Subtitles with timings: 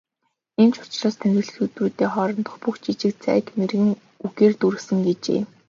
[0.61, 3.89] "Ийм ч учраас тэмдэглэлт өдрүүдийн хоорондох бүх жижиг зайг мэргэн
[4.25, 5.41] үгээр дүүргэсэн" гэжээ.